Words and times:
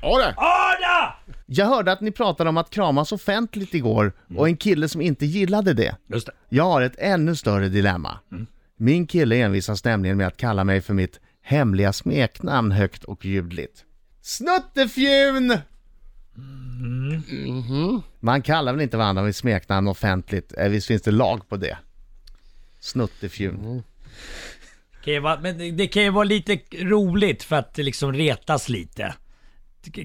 Det. 0.00 0.34
Ada! 0.36 1.14
Jag 1.46 1.66
hörde 1.66 1.92
att 1.92 2.00
ni 2.00 2.10
pratade 2.10 2.50
om 2.50 2.56
att 2.56 2.70
kramas 2.70 3.12
offentligt 3.12 3.74
igår 3.74 4.12
och 4.36 4.48
en 4.48 4.56
kille 4.56 4.88
som 4.88 5.00
inte 5.00 5.26
gillade 5.26 5.72
det. 5.74 5.96
Just 6.06 6.26
det. 6.26 6.32
Jag 6.48 6.64
har 6.64 6.82
ett 6.82 6.94
ännu 6.98 7.36
större 7.36 7.68
dilemma. 7.68 8.18
Min 8.76 9.06
kille 9.06 9.36
envisas 9.36 9.84
nämligen 9.84 10.16
med 10.16 10.26
att 10.26 10.36
kalla 10.36 10.64
mig 10.64 10.80
för 10.80 10.94
mitt 10.94 11.20
hemliga 11.42 11.92
smeknamn 11.92 12.72
högt 12.72 13.04
och 13.04 13.24
ljudligt. 13.24 13.84
Snuttefjun! 14.22 15.58
Man 18.20 18.42
kallar 18.42 18.72
väl 18.72 18.80
inte 18.82 18.96
varandra 18.96 19.22
med 19.22 19.36
smeknamn 19.36 19.88
offentligt? 19.88 20.52
Eh, 20.58 20.68
Visst 20.68 20.86
finns 20.86 21.02
det 21.02 21.10
lag 21.10 21.48
på 21.48 21.56
det? 21.56 21.78
Snuttefjun. 22.80 23.82
Kan 25.04 25.14
ju 25.14 25.20
vara, 25.20 25.40
men 25.40 25.58
det- 25.58 25.70
det 25.70 25.86
kan 25.86 26.02
ju 26.02 26.10
vara 26.10 26.24
lite 26.24 26.58
roligt 26.72 27.42
för 27.42 27.56
att 27.56 27.74
det 27.74 27.82
liksom 27.82 28.12
retas 28.12 28.68
lite. 28.68 29.14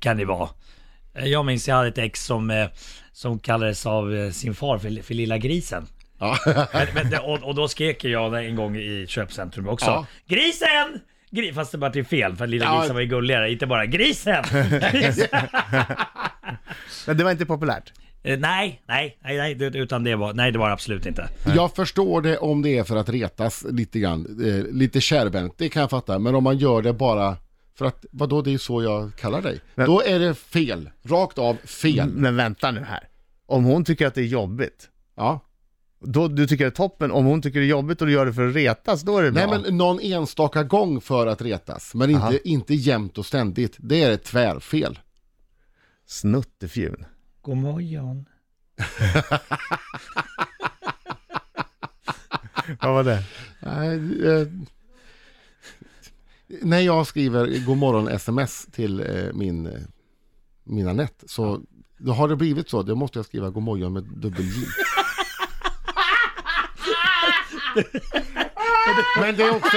Kan 0.00 0.16
det 0.16 0.24
vara. 0.24 0.48
Eh, 1.14 1.24
Jag 1.26 1.44
minns 1.46 1.68
jag 1.68 1.74
hade 1.76 1.88
ett 1.88 1.98
ex 1.98 2.24
som, 2.24 2.50
eh, 2.50 2.66
som 3.12 3.38
kallades 3.38 3.86
av 3.86 4.14
eh, 4.14 4.30
sin 4.30 4.54
far 4.54 4.78
för, 4.78 5.02
för 5.02 5.14
lilla 5.14 5.38
grisen. 5.38 5.86
Ja. 6.18 6.36
Men, 6.72 6.86
men, 7.10 7.20
och, 7.22 7.42
och 7.42 7.54
då 7.54 7.68
skrek 7.68 8.04
jag 8.04 8.46
en 8.46 8.56
gång 8.56 8.76
i 8.76 9.06
köpcentrum 9.08 9.68
också. 9.68 9.86
Ja. 9.86 10.06
Grisen! 10.26 11.00
Gri 11.30 11.52
Fast 11.52 11.72
det 11.72 11.78
bara 11.78 11.90
till 11.90 12.04
fel, 12.04 12.36
för 12.36 12.46
lilla 12.46 12.64
Ja. 12.64 12.78
grisen 12.78 12.94
var 12.94 13.00
ju 13.02 13.06
gulligare. 13.08 13.52
Inte 13.52 13.66
bara 13.66 13.86
grisen! 13.86 14.44
Men 17.06 17.16
det 17.16 17.24
var 17.24 17.30
inte 17.30 17.46
populärt. 17.46 17.92
Nej, 18.24 18.38
nej, 18.88 19.18
nej, 19.24 19.56
nej, 19.58 19.70
utan 19.76 20.04
det 20.04 20.16
var, 20.16 20.32
nej 20.32 20.52
det 20.52 20.58
var 20.58 20.70
absolut 20.70 21.06
inte. 21.06 21.28
Jag 21.56 21.74
förstår 21.74 22.22
det 22.22 22.38
om 22.38 22.62
det 22.62 22.78
är 22.78 22.84
för 22.84 22.96
att 22.96 23.08
retas 23.08 23.64
lite 23.70 23.98
grann. 23.98 24.22
Lite 24.72 25.00
kärvänligt, 25.00 25.58
det 25.58 25.68
kan 25.68 25.80
jag 25.80 25.90
fatta. 25.90 26.18
Men 26.18 26.34
om 26.34 26.44
man 26.44 26.58
gör 26.58 26.82
det 26.82 26.92
bara 26.92 27.36
för 27.74 27.84
att, 27.84 28.04
vadå, 28.10 28.42
det 28.42 28.54
är 28.54 28.58
så 28.58 28.82
jag 28.82 29.16
kallar 29.16 29.42
dig. 29.42 29.60
Men- 29.74 29.86
Då 29.86 30.02
är 30.02 30.18
det 30.18 30.34
fel. 30.34 30.90
Rakt 31.02 31.38
av 31.38 31.54
fel. 31.54 32.10
Men 32.14 32.36
vänta 32.36 32.70
nu 32.70 32.80
här. 32.80 33.08
Om 33.46 33.64
hon 33.64 33.84
tycker 33.84 34.06
att 34.06 34.14
det 34.14 34.20
är 34.20 34.24
jobbigt, 34.26 34.88
Ja. 35.16 35.40
då 36.00 36.28
du 36.28 36.46
tycker 36.46 36.64
det 36.64 36.68
är 36.68 36.74
toppen. 36.74 37.10
Om 37.12 37.24
hon 37.24 37.42
tycker 37.42 37.60
det 37.60 37.66
är 37.66 37.68
jobbigt 37.68 38.00
och 38.00 38.06
du 38.06 38.12
gör 38.12 38.26
det 38.26 38.32
för 38.32 38.48
att 38.48 38.54
retas, 38.54 39.02
då 39.02 39.18
är 39.18 39.22
det 39.22 39.30
bra. 39.32 39.46
Nej 39.46 39.60
men 39.62 39.76
någon 39.76 40.00
enstaka 40.00 40.62
gång 40.62 41.00
för 41.00 41.26
att 41.26 41.42
retas. 41.42 41.94
Men 41.94 42.14
Aha. 42.14 42.32
inte, 42.32 42.48
inte 42.48 42.74
jämt 42.74 43.18
och 43.18 43.26
ständigt. 43.26 43.76
Det 43.78 44.02
är 44.02 44.10
ett 44.10 44.24
tvärfel. 44.24 44.98
Snuttefjun. 46.06 47.04
God 47.42 47.56
morgon. 47.56 48.26
Vad 52.80 52.94
var 52.94 53.04
det? 53.04 53.22
Nej, 53.60 53.94
eh, 54.26 54.46
när 56.60 56.80
jag 56.80 57.06
skriver 57.06 57.66
god 57.66 57.76
morgon 57.76 58.08
sms 58.08 58.66
till 58.72 59.00
eh, 59.00 59.32
min, 59.32 59.66
eh, 59.66 59.80
min 60.64 60.88
Anette 60.88 61.28
så 61.28 61.60
då 61.98 62.12
har 62.12 62.28
det 62.28 62.36
blivit 62.36 62.70
så. 62.70 62.82
Då 62.82 62.94
måste 62.94 63.18
jag 63.18 63.26
skriva 63.26 63.50
god 63.50 63.62
morgon 63.62 63.92
med 63.92 64.04
dubbel 64.04 64.44
J. 64.44 64.66
Men 69.20 69.36
det 69.36 69.44
är 69.44 69.56
också... 69.56 69.76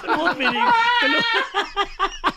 Förlåt 0.00 0.38
Birgit, 0.38 0.64
förlåt. 1.00 2.27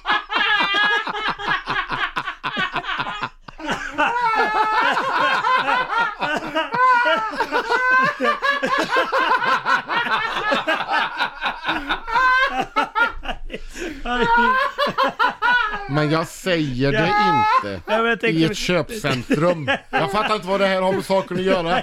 Men 15.90 16.12
jag 16.12 16.28
säger 16.28 16.92
det 16.92 16.98
inte 16.98 17.82
Ja, 17.92 17.98
men 18.02 18.18
jag 18.22 18.24
i 18.24 18.44
ett 18.44 18.58
köpcentrum. 18.58 19.70
Jag 19.90 20.12
fattar 20.12 20.36
inte 20.36 20.48
vad 20.48 20.60
det 20.60 20.68
här 20.68 20.82
har 20.82 20.94
med 20.94 21.06
saken 21.06 21.38
att 21.38 21.44
göra. 21.44 21.76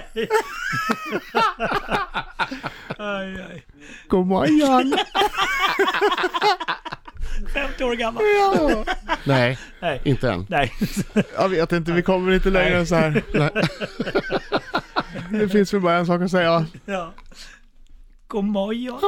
Aj, 2.97 3.41
aj. 3.51 3.65
God 4.07 4.27
morgon. 4.27 4.93
50 7.53 7.83
år 7.83 7.95
gammal. 7.95 8.23
Nej, 9.23 9.57
Nej. 9.79 10.01
inte 10.03 10.31
än. 10.31 10.45
Nej. 10.49 10.73
Jag 11.35 11.49
vet 11.49 11.71
inte, 11.71 11.91
vi 11.91 12.01
kommer 12.01 12.31
inte 12.31 12.49
längre 12.49 12.77
än 12.77 12.87
så 12.87 12.95
här. 12.95 13.23
Det 15.31 15.49
finns 15.49 15.73
väl 15.73 15.81
bara 15.81 15.95
en 15.95 16.05
sak 16.05 16.21
att 16.21 16.31
säga. 16.31 16.65
Ja. 16.85 17.13
God 18.29 18.45
morgon. 18.45 19.01